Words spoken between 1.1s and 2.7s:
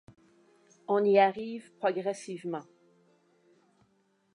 arrive progressivement.